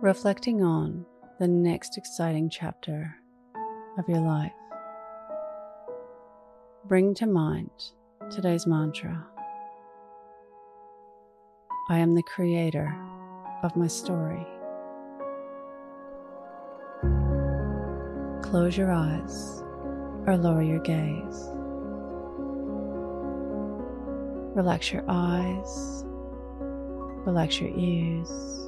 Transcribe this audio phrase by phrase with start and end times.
[0.00, 1.04] reflecting on
[1.40, 3.16] the next exciting chapter
[3.98, 4.52] of your life.
[6.86, 7.70] Bring to mind
[8.30, 9.26] today's mantra
[11.90, 12.94] I am the creator
[13.64, 14.46] of my story.
[18.42, 19.62] Close your eyes
[20.26, 21.48] or lower your gaze.
[24.54, 26.04] Relax your eyes,
[27.24, 28.67] relax your ears,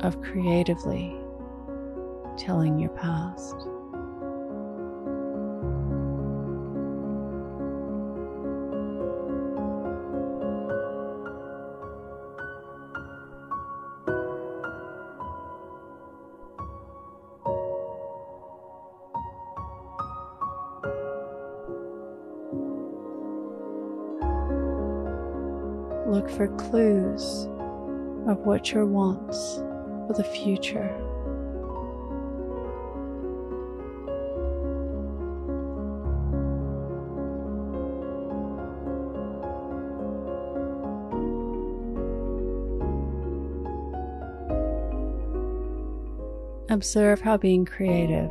[0.00, 1.16] of creatively
[2.36, 3.54] telling your past.
[26.06, 27.46] Look for clues
[28.28, 29.60] of what your wants
[30.06, 30.94] for the future.
[46.68, 48.30] Observe how being creative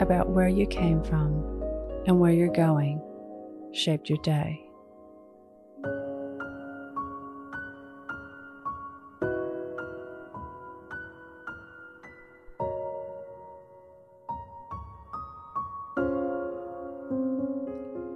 [0.00, 1.62] about where you came from
[2.06, 3.00] and where you're going
[3.72, 4.65] shaped your day.